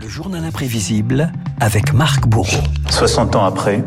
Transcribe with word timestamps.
Le 0.00 0.08
journal 0.08 0.44
imprévisible 0.44 1.30
avec 1.60 1.92
Marc 1.92 2.26
Bourreau. 2.26 2.62
60 2.90 3.36
ans 3.36 3.44
après, 3.44 3.84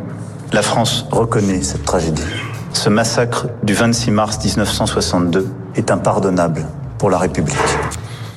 la 0.53 0.61
France 0.61 1.05
reconnaît 1.11 1.61
cette 1.61 1.83
tragédie. 1.83 2.21
Ce 2.73 2.89
massacre 2.89 3.47
du 3.63 3.73
26 3.73 4.11
mars 4.11 4.37
1962 4.43 5.47
est 5.75 5.91
impardonnable 5.91 6.65
pour 6.99 7.09
la 7.09 7.17
République. 7.17 7.55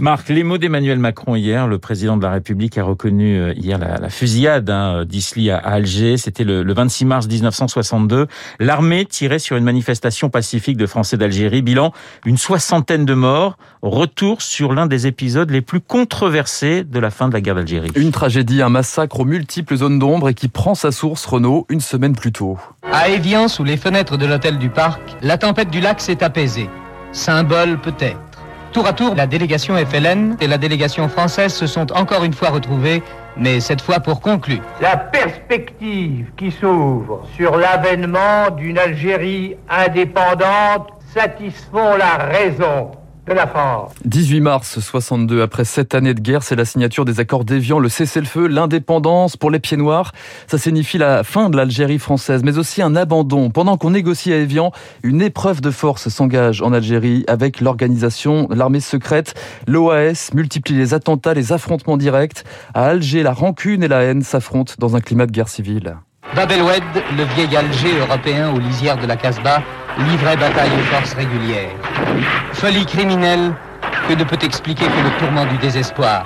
Marc, 0.00 0.28
les 0.28 0.44
mots 0.44 0.58
d'Emmanuel 0.58 0.98
Macron 0.98 1.34
hier, 1.34 1.66
le 1.66 1.78
président 1.78 2.16
de 2.16 2.22
la 2.22 2.30
République 2.30 2.78
a 2.78 2.84
reconnu 2.84 3.36
euh, 3.38 3.52
hier 3.54 3.78
la, 3.78 4.08
fusillade 4.08 4.68
hein, 4.70 5.04
d'Isli 5.04 5.50
à 5.50 5.58
Alger. 5.58 6.16
C'était 6.16 6.44
le, 6.44 6.72
26 6.72 7.04
mars 7.04 7.26
1962. 7.26 8.26
L'armée 8.60 9.04
tirait 9.04 9.38
sur 9.38 9.56
une 9.56 9.64
manifestation 9.64 10.30
pacifique 10.30 10.76
de 10.76 10.86
Français 10.86 11.16
d'Algérie. 11.16 11.62
Bilan, 11.62 11.92
une 12.24 12.36
soixantaine 12.36 13.04
de 13.04 13.14
morts. 13.14 13.56
Retour 13.82 14.42
sur 14.42 14.72
l'un 14.72 14.86
des 14.86 15.06
épisodes 15.06 15.50
les 15.50 15.62
plus 15.62 15.80
controversés 15.80 16.84
de 16.84 16.98
la 16.98 17.10
fin 17.10 17.28
de 17.28 17.34
la 17.34 17.40
guerre 17.40 17.56
d'Algérie. 17.56 17.90
Une 17.96 18.12
tragédie, 18.12 18.62
un 18.62 18.68
massacre 18.68 19.20
aux 19.20 19.24
multiples 19.24 19.76
zones 19.76 19.98
d'ombre 19.98 20.28
et 20.28 20.34
qui 20.34 20.48
prend 20.48 20.74
sa 20.74 20.92
source, 20.92 21.26
Renault, 21.26 21.66
une 21.68 21.80
semaine 21.80 22.14
plus 22.14 22.32
tôt. 22.32 22.58
À 22.92 23.08
Évian, 23.08 23.48
sous 23.48 23.64
les 23.64 23.76
fenêtres 23.76 24.16
de 24.16 24.26
l'hôtel 24.26 24.58
du 24.58 24.70
Parc, 24.70 25.00
la 25.22 25.38
tempête 25.38 25.70
du 25.70 25.80
lac 25.80 26.00
s'est 26.00 26.22
apaisée. 26.22 26.68
Symbole 27.12 27.80
peut-être. 27.80 28.27
Tour 28.72 28.86
à 28.86 28.92
tour, 28.92 29.14
la 29.14 29.26
délégation 29.26 29.74
FLN 29.76 30.36
et 30.40 30.46
la 30.46 30.58
délégation 30.58 31.08
française 31.08 31.54
se 31.54 31.66
sont 31.66 31.90
encore 31.92 32.24
une 32.24 32.34
fois 32.34 32.50
retrouvées, 32.50 33.02
mais 33.36 33.60
cette 33.60 33.80
fois 33.80 33.98
pour 33.98 34.20
conclure. 34.20 34.60
La 34.80 34.96
perspective 34.96 36.26
qui 36.36 36.50
s'ouvre 36.50 37.26
sur 37.34 37.56
l'avènement 37.56 38.50
d'une 38.56 38.78
Algérie 38.78 39.56
indépendante 39.70 40.90
satisfont 41.14 41.96
la 41.96 42.18
raison 42.26 42.90
de 43.28 43.34
la 43.34 43.46
France. 43.46 43.92
18 44.04 44.40
mars 44.40 44.80
62, 44.80 45.42
après 45.42 45.64
sept 45.64 45.94
années 45.94 46.14
de 46.14 46.20
guerre, 46.20 46.42
c'est 46.42 46.56
la 46.56 46.64
signature 46.64 47.04
des 47.04 47.20
accords 47.20 47.44
d'Évian, 47.44 47.78
le 47.78 47.88
cessez-le-feu, 47.88 48.46
l'indépendance 48.46 49.36
pour 49.36 49.50
les 49.50 49.58
pieds 49.58 49.76
noirs. 49.76 50.12
Ça 50.46 50.58
signifie 50.58 50.98
la 50.98 51.22
fin 51.24 51.50
de 51.50 51.56
l'Algérie 51.56 51.98
française, 51.98 52.42
mais 52.42 52.58
aussi 52.58 52.82
un 52.82 52.96
abandon. 52.96 53.50
Pendant 53.50 53.76
qu'on 53.76 53.90
négocie 53.90 54.32
à 54.32 54.36
Évian, 54.36 54.72
une 55.02 55.22
épreuve 55.22 55.60
de 55.60 55.70
force 55.70 56.08
s'engage 56.08 56.62
en 56.62 56.72
Algérie 56.72 57.24
avec 57.28 57.60
l'organisation, 57.60 58.48
l'armée 58.50 58.80
secrète. 58.80 59.34
L'OAS 59.66 60.30
multiplie 60.34 60.74
les 60.74 60.94
attentats, 60.94 61.34
les 61.34 61.52
affrontements 61.52 61.96
directs. 61.96 62.44
À 62.74 62.86
Alger, 62.86 63.22
la 63.22 63.32
rancune 63.32 63.82
et 63.82 63.88
la 63.88 64.02
haine 64.02 64.22
s'affrontent 64.22 64.74
dans 64.78 64.96
un 64.96 65.00
climat 65.00 65.26
de 65.26 65.32
guerre 65.32 65.48
civile. 65.48 65.96
Bab 66.34 66.50
el-Oued, 66.50 66.82
le 67.16 67.24
vieil 67.34 67.56
Alger 67.56 67.98
européen 67.98 68.52
aux 68.54 68.58
lisières 68.58 68.98
de 68.98 69.06
la 69.06 69.16
Casbah, 69.16 69.62
livrait 69.98 70.36
bataille 70.36 70.70
aux 70.70 70.94
forces 70.94 71.14
régulières. 71.14 71.70
Folie 72.52 72.86
criminelle 72.86 73.52
que 74.08 74.14
ne 74.14 74.24
peut 74.24 74.38
expliquer 74.42 74.86
que 74.86 75.04
le 75.04 75.18
tourment 75.18 75.44
du 75.46 75.56
désespoir. 75.58 76.24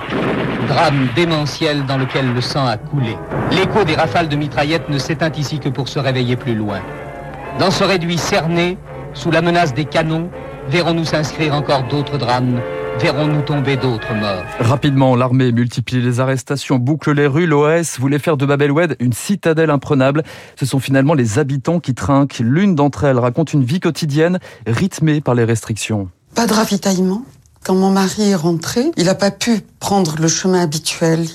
Drame 0.67 1.09
démentiel 1.15 1.85
dans 1.85 1.97
lequel 1.97 2.33
le 2.33 2.41
sang 2.41 2.65
a 2.65 2.77
coulé. 2.77 3.17
L'écho 3.51 3.83
des 3.83 3.95
rafales 3.95 4.29
de 4.29 4.35
mitraillettes 4.35 4.89
ne 4.89 4.97
s'éteint 4.97 5.31
ici 5.35 5.59
que 5.59 5.69
pour 5.69 5.89
se 5.89 5.99
réveiller 5.99 6.35
plus 6.35 6.55
loin. 6.55 6.79
Dans 7.59 7.71
ce 7.71 7.83
réduit 7.83 8.17
cerné, 8.17 8.77
sous 9.13 9.31
la 9.31 9.41
menace 9.41 9.73
des 9.73 9.85
canons, 9.85 10.29
verrons-nous 10.69 11.05
s'inscrire 11.05 11.53
encore 11.53 11.83
d'autres 11.83 12.17
drames 12.17 12.61
verrons-nous 12.99 13.41
tomber 13.41 13.77
d'autres 13.77 14.13
morts. 14.13 14.43
Rapidement, 14.59 15.15
l'armée 15.15 15.51
multiplie 15.51 16.01
les 16.01 16.19
arrestations, 16.19 16.77
boucle 16.77 17.11
les 17.11 17.27
rues. 17.27 17.47
L'OS 17.47 17.99
voulait 17.99 18.19
faire 18.19 18.37
de 18.37 18.45
Bab 18.45 18.61
el-Oued 18.61 18.95
une 18.99 19.13
citadelle 19.13 19.69
imprenable. 19.69 20.23
Ce 20.59 20.65
sont 20.65 20.79
finalement 20.79 21.13
les 21.13 21.39
habitants 21.39 21.79
qui 21.79 21.93
trinquent. 21.93 22.39
L'une 22.39 22.75
d'entre 22.75 23.03
elles 23.03 23.19
raconte 23.19 23.53
une 23.53 23.63
vie 23.63 23.79
quotidienne 23.79 24.39
rythmée 24.67 25.21
par 25.21 25.35
les 25.35 25.43
restrictions. 25.43 26.09
Pas 26.35 26.47
de 26.47 26.53
ravitaillement, 26.53 27.23
quand 27.63 27.75
mon 27.75 27.91
mari 27.91 28.29
est 28.31 28.35
rentré, 28.35 28.91
il 28.97 29.05
n'a 29.05 29.15
pas 29.15 29.31
pu 29.31 29.61
prendre 29.83 30.15
le 30.17 30.29
chemin 30.29 30.61
habituel. 30.61 31.27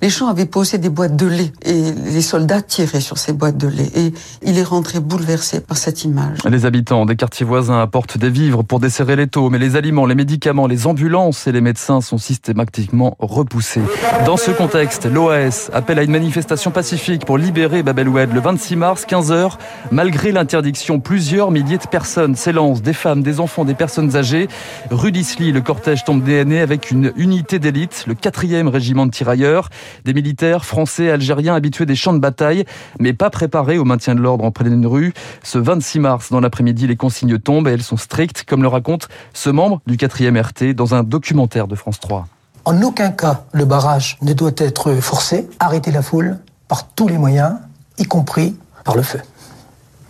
Les 0.00 0.10
gens 0.10 0.28
avaient 0.28 0.46
posé 0.46 0.78
des 0.78 0.90
boîtes 0.90 1.16
de 1.16 1.26
lait 1.26 1.52
et 1.64 1.90
les 1.90 2.22
soldats 2.22 2.62
tiraient 2.62 3.00
sur 3.00 3.18
ces 3.18 3.32
boîtes 3.32 3.56
de 3.56 3.66
lait. 3.66 3.90
Et 3.96 4.14
il 4.42 4.56
est 4.58 4.62
rentré 4.62 5.00
bouleversé 5.00 5.58
par 5.58 5.76
cette 5.76 6.04
image. 6.04 6.38
Les 6.48 6.66
habitants 6.66 7.04
des 7.04 7.16
quartiers 7.16 7.44
voisins 7.44 7.80
apportent 7.80 8.16
des 8.16 8.30
vivres 8.30 8.62
pour 8.62 8.78
desserrer 8.78 9.16
les 9.16 9.26
taux, 9.26 9.50
mais 9.50 9.58
les 9.58 9.74
aliments, 9.74 10.06
les 10.06 10.14
médicaments, 10.14 10.68
les 10.68 10.86
ambulances 10.86 11.48
et 11.48 11.52
les 11.52 11.60
médecins 11.60 12.00
sont 12.00 12.16
systématiquement 12.16 13.16
repoussés. 13.18 13.82
Dans 14.24 14.36
ce 14.36 14.52
contexte, 14.52 15.06
l'OAS 15.06 15.70
appelle 15.72 15.98
à 15.98 16.04
une 16.04 16.12
manifestation 16.12 16.70
pacifique 16.70 17.24
pour 17.24 17.38
libérer 17.38 17.82
Bab 17.82 17.98
el-Oued 17.98 18.32
le 18.32 18.40
26 18.40 18.76
mars, 18.76 19.04
15h. 19.10 19.54
Malgré 19.90 20.30
l'interdiction, 20.30 21.00
plusieurs 21.00 21.50
milliers 21.50 21.78
de 21.78 21.88
personnes 21.88 22.36
s'élancent, 22.36 22.82
des 22.82 22.92
femmes, 22.92 23.24
des 23.24 23.40
enfants, 23.40 23.64
des 23.64 23.74
personnes 23.74 24.14
âgées. 24.14 24.46
Rue 24.92 25.10
le 25.10 25.60
cortège 25.60 26.04
tombe 26.04 26.22
DNA 26.22 26.62
avec 26.62 26.92
une 26.92 27.12
unité 27.16 27.58
d'élite, 27.58 27.95
le 28.06 28.14
4e 28.14 28.68
régiment 28.68 29.06
de 29.06 29.10
tirailleurs, 29.10 29.70
des 30.04 30.12
militaires 30.12 30.64
français, 30.64 31.10
algériens 31.10 31.54
habitués 31.54 31.86
des 31.86 31.96
champs 31.96 32.12
de 32.12 32.18
bataille, 32.18 32.64
mais 32.98 33.12
pas 33.12 33.30
préparés 33.30 33.78
au 33.78 33.84
maintien 33.84 34.14
de 34.14 34.20
l'ordre 34.20 34.44
en 34.44 34.50
pleine 34.50 34.86
rue. 34.86 35.14
Ce 35.42 35.58
26 35.58 36.00
mars, 36.00 36.30
dans 36.30 36.40
l'après-midi, 36.40 36.86
les 36.86 36.96
consignes 36.96 37.38
tombent 37.38 37.68
et 37.68 37.72
elles 37.72 37.82
sont 37.82 37.96
strictes, 37.96 38.44
comme 38.44 38.62
le 38.62 38.68
raconte 38.68 39.08
ce 39.32 39.50
membre 39.50 39.80
du 39.86 39.96
4e 39.96 40.40
RT 40.40 40.74
dans 40.74 40.94
un 40.94 41.02
documentaire 41.02 41.68
de 41.68 41.74
France 41.74 42.00
3. 42.00 42.26
En 42.64 42.82
aucun 42.82 43.10
cas, 43.10 43.44
le 43.52 43.64
barrage 43.64 44.18
ne 44.22 44.32
doit 44.32 44.50
être 44.56 44.94
forcé. 44.96 45.48
Arrêter 45.60 45.92
la 45.92 46.02
foule 46.02 46.38
par 46.68 46.88
tous 46.88 47.06
les 47.06 47.16
moyens, 47.16 47.54
y 47.98 48.04
compris 48.04 48.56
par 48.84 48.96
le 48.96 49.02
feu. 49.02 49.20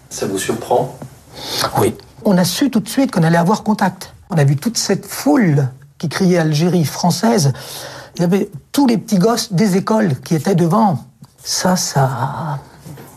Ça 0.08 0.26
vous 0.26 0.38
surprend? 0.38 0.98
Oui. 1.78 1.94
On 2.24 2.38
a 2.38 2.44
su 2.44 2.70
tout 2.70 2.80
de 2.80 2.88
suite 2.88 3.10
qu'on 3.10 3.22
allait 3.22 3.36
avoir 3.36 3.62
contact. 3.62 4.14
On 4.30 4.38
a 4.38 4.44
vu 4.44 4.56
toute 4.56 4.78
cette 4.78 5.04
foule 5.04 5.68
qui 5.98 6.08
criait 6.08 6.38
Algérie 6.38 6.84
française. 6.84 7.52
Il 8.16 8.22
y 8.22 8.24
avait 8.24 8.48
tous 8.72 8.86
les 8.86 8.98
petits 8.98 9.18
gosses 9.18 9.52
des 9.52 9.76
écoles 9.76 10.18
qui 10.20 10.34
étaient 10.34 10.54
devant. 10.54 10.98
Ça, 11.42 11.76
ça, 11.76 12.58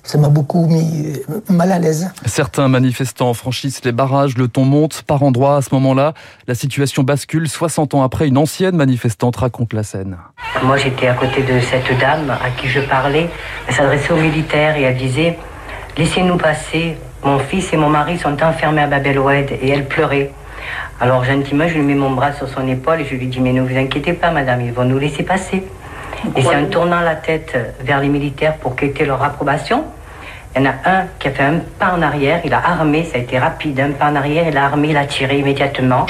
ça 0.04 0.18
m'a 0.18 0.30
beaucoup 0.30 0.66
mis 0.68 1.14
mal 1.50 1.72
à 1.72 1.80
l'aise. 1.80 2.12
Certains 2.26 2.68
manifestants 2.68 3.34
franchissent 3.34 3.84
les 3.86 3.92
barrages, 3.92 4.38
le 4.38 4.48
ton 4.48 4.66
monte 4.66 5.04
par 5.04 5.24
endroits. 5.24 5.58
À 5.58 5.62
ce 5.62 5.74
moment-là, 5.76 6.14
la 6.48 6.56
situation 6.56 7.04
bascule. 7.04 7.48
60 7.48 7.94
ans 7.94 8.04
après, 8.04 8.28
une 8.28 8.38
ancienne 8.38 8.76
manifestante 8.76 9.38
raconte 9.38 9.74
la 9.74 9.84
scène. 9.84 10.18
Moi, 10.64 10.78
j'étais 10.78 11.08
à 11.08 11.14
côté 11.14 11.44
de 11.44 11.60
cette 11.60 12.00
dame 12.00 12.32
à 12.32 12.50
qui 12.60 12.68
je 12.68 12.82
parlais. 12.82 13.30
Elle 13.68 13.74
s'adressait 13.74 14.12
aux 14.12 14.18
militaires 14.18 14.76
et 14.78 14.82
elle 14.82 14.98
disait 14.98 15.38
Laissez-nous 15.98 16.38
passer. 16.38 16.98
Mon 17.24 17.40
fils 17.40 17.74
et 17.74 17.78
mon 17.78 17.90
mari 17.90 18.18
sont 18.18 18.42
enfermés 18.42 18.82
à 18.82 18.88
Bab 18.88 19.06
el-Oued 19.06 19.52
et 19.52 19.70
elle 19.70 19.88
pleurait. 19.88 20.32
Alors 21.00 21.24
gentiment, 21.24 21.68
je 21.68 21.76
lui 21.76 21.82
mets 21.82 21.96
mon 21.96 22.12
bras 22.12 22.34
sur 22.34 22.48
son 22.48 22.68
épaule 22.68 23.02
et 23.02 23.06
je 23.06 23.16
lui 23.16 23.28
dis, 23.28 23.40
mais 23.40 23.54
ne 23.54 23.62
vous 23.62 23.78
inquiétez 23.78 24.14
pas, 24.14 24.32
madame, 24.32 24.62
ils 24.62 24.74
vont 24.74 24.86
nous 24.86 25.00
laisser 25.00 25.24
passer. 25.24 25.64
Et 26.36 26.42
c'est 26.42 26.56
en 26.56 26.66
tournant 26.66 27.00
la 27.02 27.16
tête 27.16 27.58
vers 27.82 28.00
les 28.02 28.10
militaires 28.10 28.56
pour 28.58 28.76
quitter 28.76 29.06
leur 29.06 29.24
approbation, 29.24 29.86
il 30.56 30.64
y 30.64 30.68
en 30.68 30.72
a 30.72 30.90
un 30.90 31.06
qui 31.20 31.28
a 31.28 31.32
fait 31.32 31.44
un 31.44 31.60
pas 31.78 31.94
en 31.96 32.02
arrière, 32.02 32.42
il 32.44 32.54
a 32.54 32.58
armé, 32.58 33.04
ça 33.04 33.18
a 33.18 33.22
été 33.22 33.38
rapide, 33.38 33.80
un 33.80 33.92
pas 33.92 34.08
en 34.08 34.16
arrière, 34.16 34.48
il 34.48 34.58
a 34.58 34.66
armé, 34.66 34.90
il 34.90 34.98
a 34.98 35.06
tiré 35.06 35.40
immédiatement. 35.40 36.08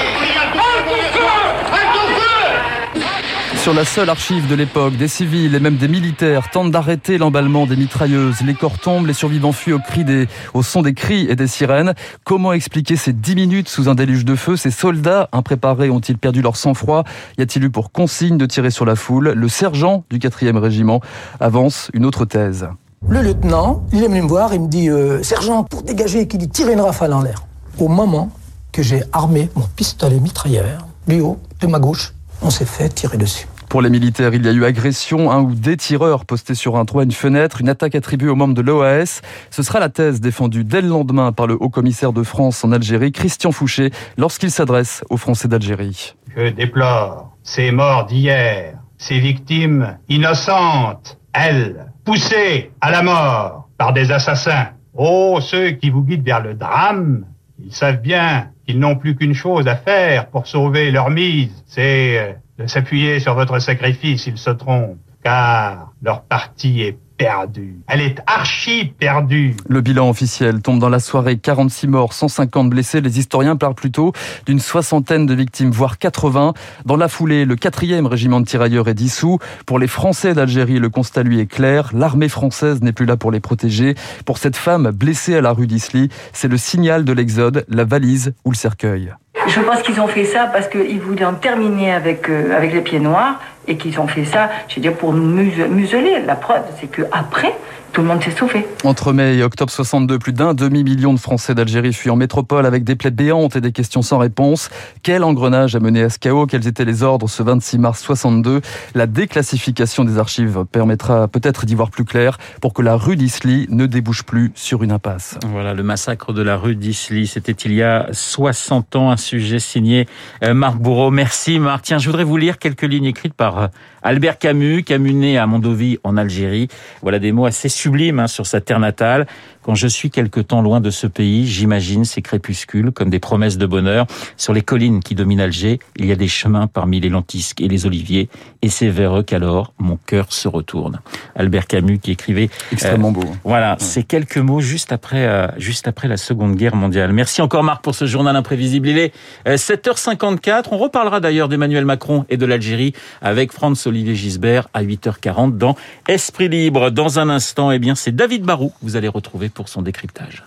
Sur 3.70 3.78
la 3.78 3.84
seule 3.84 4.10
archive 4.10 4.48
de 4.48 4.56
l'époque, 4.56 4.96
des 4.96 5.06
civils 5.06 5.54
et 5.54 5.60
même 5.60 5.76
des 5.76 5.86
militaires 5.86 6.50
tentent 6.50 6.72
d'arrêter 6.72 7.18
l'emballement 7.18 7.68
des 7.68 7.76
mitrailleuses. 7.76 8.40
Les 8.40 8.54
corps 8.54 8.80
tombent, 8.80 9.06
les 9.06 9.12
survivants 9.12 9.52
fuient 9.52 9.74
au, 9.74 9.80
des, 9.98 10.26
au 10.54 10.64
son 10.64 10.82
des 10.82 10.92
cris 10.92 11.28
et 11.30 11.36
des 11.36 11.46
sirènes. 11.46 11.94
Comment 12.24 12.52
expliquer 12.52 12.96
ces 12.96 13.12
dix 13.12 13.36
minutes 13.36 13.68
sous 13.68 13.88
un 13.88 13.94
déluge 13.94 14.24
de 14.24 14.34
feu? 14.34 14.56
Ces 14.56 14.72
soldats 14.72 15.28
impréparés 15.30 15.88
ont-ils 15.88 16.18
perdu 16.18 16.42
leur 16.42 16.56
sang-froid? 16.56 17.04
Y 17.38 17.42
a-t-il 17.42 17.64
eu 17.64 17.70
pour 17.70 17.92
consigne 17.92 18.38
de 18.38 18.44
tirer 18.44 18.72
sur 18.72 18.84
la 18.84 18.96
foule? 18.96 19.34
Le 19.36 19.48
sergent 19.48 20.02
du 20.10 20.18
4e 20.18 20.56
régiment 20.56 21.00
avance 21.38 21.92
une 21.94 22.06
autre 22.06 22.24
thèse. 22.24 22.66
Le 23.08 23.22
lieutenant, 23.22 23.84
il 23.92 24.02
est 24.02 24.08
venu 24.08 24.22
me 24.22 24.28
voir, 24.28 24.52
il 24.52 24.62
me 24.62 24.68
dit 24.68 24.90
euh, 24.90 25.22
Sergent, 25.22 25.62
pour 25.62 25.84
dégager, 25.84 26.26
qu'il 26.26 26.40
dit 26.40 26.48
tirer 26.48 26.72
une 26.72 26.80
rafale 26.80 27.12
en 27.12 27.22
l'air. 27.22 27.44
Au 27.78 27.86
moment 27.86 28.32
que 28.72 28.82
j'ai 28.82 29.04
armé 29.12 29.48
mon 29.54 29.68
pistolet 29.76 30.18
mitrailleur, 30.18 30.88
du 31.06 31.20
haut 31.20 31.38
de 31.60 31.68
ma 31.68 31.78
gauche, 31.78 32.14
on 32.42 32.50
s'est 32.50 32.64
fait 32.64 32.88
tirer 32.88 33.16
dessus. 33.16 33.46
Pour 33.70 33.82
les 33.82 33.88
militaires, 33.88 34.34
il 34.34 34.44
y 34.44 34.48
a 34.48 34.52
eu 34.52 34.64
agression, 34.64 35.30
un 35.30 35.42
ou 35.42 35.54
des 35.54 35.76
tireurs 35.76 36.24
postés 36.24 36.56
sur 36.56 36.76
un 36.76 36.84
toit, 36.84 37.04
une 37.04 37.12
fenêtre, 37.12 37.60
une 37.60 37.68
attaque 37.68 37.94
attribuée 37.94 38.28
aux 38.28 38.34
membres 38.34 38.52
de 38.54 38.62
l'OAS. 38.62 39.20
Ce 39.52 39.62
sera 39.62 39.78
la 39.78 39.88
thèse 39.88 40.20
défendue 40.20 40.64
dès 40.64 40.80
le 40.80 40.88
lendemain 40.88 41.30
par 41.30 41.46
le 41.46 41.54
haut-commissaire 41.54 42.12
de 42.12 42.24
France 42.24 42.64
en 42.64 42.72
Algérie, 42.72 43.12
Christian 43.12 43.52
Fouché, 43.52 43.92
lorsqu'il 44.18 44.50
s'adresse 44.50 45.04
aux 45.08 45.16
Français 45.16 45.46
d'Algérie. 45.46 46.16
Je 46.36 46.48
déplore 46.48 47.30
ces 47.44 47.70
morts 47.70 48.06
d'hier, 48.06 48.74
ces 48.98 49.20
victimes 49.20 49.96
innocentes, 50.08 51.20
elles, 51.32 51.92
poussées 52.04 52.72
à 52.80 52.90
la 52.90 53.04
mort 53.04 53.68
par 53.78 53.92
des 53.92 54.10
assassins. 54.10 54.70
Oh, 54.94 55.38
ceux 55.40 55.70
qui 55.70 55.90
vous 55.90 56.02
guident 56.02 56.24
vers 56.24 56.42
le 56.42 56.54
drame, 56.54 57.24
ils 57.64 57.72
savent 57.72 58.00
bien 58.00 58.48
qu'ils 58.66 58.80
n'ont 58.80 58.96
plus 58.96 59.14
qu'une 59.14 59.34
chose 59.34 59.68
à 59.68 59.76
faire 59.76 60.26
pour 60.26 60.48
sauver 60.48 60.90
leur 60.90 61.10
mise, 61.10 61.62
c'est 61.66 62.18
euh, 62.18 62.32
de 62.60 62.66
s'appuyer 62.66 63.20
sur 63.20 63.34
votre 63.34 63.58
sacrifice, 63.58 64.26
ils 64.26 64.36
se 64.36 64.50
trompent, 64.50 64.98
car 65.24 65.92
leur 66.02 66.22
parti 66.22 66.82
est 66.82 66.98
perdue. 67.16 67.80
Elle 67.86 68.00
est 68.00 68.18
archi 68.26 68.94
perdue. 68.98 69.54
Le 69.68 69.80
bilan 69.80 70.08
officiel 70.08 70.62
tombe 70.62 70.78
dans 70.78 70.88
la 70.88 71.00
soirée 71.00 71.38
46 71.38 71.86
morts, 71.86 72.12
150 72.12 72.70
blessés. 72.70 73.00
Les 73.00 73.18
historiens 73.18 73.56
parlent 73.56 73.74
plutôt 73.74 74.12
d'une 74.46 74.58
soixantaine 74.58 75.26
de 75.26 75.34
victimes, 75.34 75.70
voire 75.70 75.98
80. 75.98 76.54
Dans 76.86 76.96
la 76.96 77.08
foulée, 77.08 77.44
le 77.44 77.56
quatrième 77.56 78.06
régiment 78.06 78.40
de 78.40 78.46
tirailleurs 78.46 78.88
est 78.88 78.94
dissous. 78.94 79.38
Pour 79.66 79.78
les 79.78 79.86
Français 79.86 80.32
d'Algérie, 80.32 80.78
le 80.78 80.88
constat 80.88 81.22
lui 81.22 81.40
est 81.40 81.46
clair. 81.46 81.90
L'armée 81.94 82.30
française 82.30 82.82
n'est 82.82 82.92
plus 82.92 83.06
là 83.06 83.18
pour 83.18 83.30
les 83.30 83.40
protéger. 83.40 83.94
Pour 84.24 84.38
cette 84.38 84.56
femme 84.56 84.90
blessée 84.90 85.36
à 85.36 85.42
la 85.42 85.52
rue 85.52 85.66
d'Isly, 85.66 86.08
c'est 86.32 86.48
le 86.48 86.56
signal 86.56 87.04
de 87.04 87.12
l'exode, 87.12 87.66
la 87.68 87.84
valise 87.84 88.32
ou 88.44 88.50
le 88.50 88.56
cercueil. 88.56 89.12
Je 89.46 89.60
pense 89.60 89.82
qu'ils 89.82 90.00
ont 90.00 90.06
fait 90.06 90.24
ça 90.24 90.48
parce 90.52 90.68
qu'ils 90.68 91.00
voulaient 91.00 91.24
en 91.24 91.34
terminer 91.34 91.92
avec, 91.92 92.28
euh, 92.28 92.56
avec 92.56 92.72
les 92.72 92.82
pieds 92.82 93.00
noirs 93.00 93.40
et 93.70 93.76
qu'ils 93.76 94.00
ont 94.00 94.08
fait 94.08 94.24
ça, 94.24 94.50
je 94.68 94.76
veux 94.76 94.82
dire, 94.82 94.94
pour 94.94 95.12
nous 95.12 95.26
museler. 95.26 96.20
La 96.26 96.34
preuve, 96.34 96.62
c'est 96.80 96.88
qu'après, 96.88 97.54
tout 97.92 98.02
le 98.02 98.08
monde 98.08 98.22
s'est 98.22 98.30
sauvé. 98.30 98.66
Entre 98.84 99.12
mai 99.12 99.36
et 99.36 99.42
octobre 99.42 99.70
62, 99.70 100.18
plus 100.18 100.32
d'un 100.32 100.54
demi-million 100.54 101.12
de 101.12 101.18
Français 101.18 101.54
d'Algérie 101.54 101.92
fuient 101.92 102.10
en 102.10 102.16
métropole 102.16 102.64
avec 102.64 102.84
des 102.84 102.94
plaies 102.94 103.10
béantes 103.10 103.56
et 103.56 103.60
des 103.60 103.72
questions 103.72 104.02
sans 104.02 104.18
réponse. 104.18 104.70
Quel 105.02 105.24
engrenage 105.24 105.74
a 105.74 105.80
mené 105.80 106.02
à 106.02 106.08
ce 106.08 106.18
chaos? 106.18 106.46
Quels 106.46 106.68
étaient 106.68 106.84
les 106.84 107.02
ordres 107.02 107.28
ce 107.28 107.42
26 107.42 107.78
mars 107.78 108.00
62 108.00 108.60
La 108.94 109.06
déclassification 109.06 110.04
des 110.04 110.18
archives 110.18 110.64
permettra 110.70 111.26
peut-être 111.26 111.66
d'y 111.66 111.74
voir 111.74 111.90
plus 111.90 112.04
clair 112.04 112.38
pour 112.60 112.74
que 112.74 112.82
la 112.82 112.96
rue 112.96 113.16
d'Isly 113.16 113.66
ne 113.70 113.86
débouche 113.86 114.22
plus 114.22 114.52
sur 114.54 114.84
une 114.84 114.92
impasse. 114.92 115.38
Voilà, 115.46 115.74
le 115.74 115.82
massacre 115.82 116.32
de 116.32 116.42
la 116.42 116.56
rue 116.56 116.76
d'Isly, 116.76 117.26
c'était 117.26 117.52
il 117.52 117.72
y 117.72 117.82
a 117.82 118.06
60 118.12 118.94
ans, 118.96 119.10
un 119.10 119.16
sujet 119.16 119.58
signé 119.58 120.06
euh, 120.44 120.54
Marc 120.54 120.76
Bourreau. 120.76 121.10
Merci 121.10 121.58
Marc. 121.58 121.82
Tiens, 121.86 121.98
je 121.98 122.06
voudrais 122.06 122.24
vous 122.24 122.36
lire 122.36 122.58
quelques 122.58 122.82
lignes 122.82 123.06
écrites 123.06 123.34
par 123.34 123.59
euh, 123.60 123.68
Albert 124.02 124.38
Camus, 124.38 124.82
Camus 124.82 125.14
né 125.14 125.38
à 125.38 125.46
Mondovie 125.46 125.98
en 126.04 126.16
Algérie. 126.16 126.68
Voilà 127.02 127.18
des 127.18 127.32
mots 127.32 127.46
assez 127.46 127.68
sublime 127.68 128.18
hein, 128.18 128.26
sur 128.26 128.46
sa 128.46 128.60
terre 128.60 128.80
natale. 128.80 129.26
Quand 129.70 129.76
je 129.76 129.86
suis 129.86 130.10
quelque 130.10 130.40
temps 130.40 130.62
loin 130.62 130.80
de 130.80 130.90
ce 130.90 131.06
pays, 131.06 131.46
j'imagine 131.46 132.04
ces 132.04 132.22
crépuscules 132.22 132.90
comme 132.90 133.08
des 133.08 133.20
promesses 133.20 133.56
de 133.56 133.66
bonheur. 133.66 134.08
Sur 134.36 134.52
les 134.52 134.62
collines 134.62 134.98
qui 134.98 135.14
dominent 135.14 135.42
Alger, 135.42 135.78
il 135.94 136.06
y 136.06 136.10
a 136.10 136.16
des 136.16 136.26
chemins 136.26 136.66
parmi 136.66 136.98
les 136.98 137.08
lentisques 137.08 137.60
et 137.60 137.68
les 137.68 137.86
oliviers, 137.86 138.28
et 138.62 138.68
c'est 138.68 138.88
vers 138.88 139.16
eux 139.16 139.22
qu'alors 139.22 139.72
mon 139.78 139.96
cœur 139.96 140.32
se 140.32 140.48
retourne. 140.48 140.98
Albert 141.36 141.68
Camus 141.68 142.00
qui 142.00 142.10
écrivait 142.10 142.50
extrêmement 142.72 143.12
beau. 143.12 143.22
Voilà, 143.44 143.76
ces 143.78 144.02
quelques 144.02 144.38
mots 144.38 144.60
juste 144.60 144.90
après 144.90 145.24
euh, 145.24 145.46
juste 145.56 145.86
après 145.86 146.08
la 146.08 146.16
Seconde 146.16 146.56
Guerre 146.56 146.74
mondiale. 146.74 147.12
Merci 147.12 147.40
encore 147.40 147.62
Marc 147.62 147.84
pour 147.84 147.94
ce 147.94 148.06
journal 148.06 148.34
imprévisible. 148.34 148.88
Il 148.88 148.98
est 148.98 149.14
7h54. 149.46 150.48
Euh, 150.48 150.62
On 150.72 150.78
reparlera 150.78 151.20
d'ailleurs 151.20 151.48
d'Emmanuel 151.48 151.84
Macron 151.84 152.24
et 152.28 152.36
de 152.36 152.44
l'Algérie 152.44 152.92
avec 153.22 153.52
Franz 153.52 153.88
Olivier 153.88 154.16
Gisbert 154.16 154.66
à 154.74 154.82
8h40 154.82 155.56
dans 155.58 155.76
Esprit 156.08 156.48
libre. 156.48 156.90
Dans 156.90 157.20
un 157.20 157.28
instant, 157.28 157.70
eh 157.70 157.78
bien 157.78 157.94
c'est 157.94 158.16
David 158.16 158.42
Barou. 158.42 158.72
Vous 158.82 158.96
allez 158.96 159.06
retrouver 159.06 159.48
pour 159.60 159.68
son 159.68 159.82
décryptage. 159.82 160.42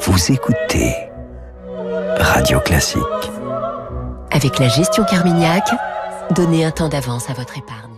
Vous 0.00 0.32
écoutez 0.32 0.94
Radio 2.20 2.60
Classique. 2.60 3.02
Avec 4.30 4.60
la 4.60 4.68
gestion 4.68 5.02
Carmignac, 5.02 5.68
donnez 6.36 6.64
un 6.64 6.70
temps 6.70 6.88
d'avance 6.88 7.28
à 7.28 7.32
votre 7.32 7.58
épargne. 7.58 7.89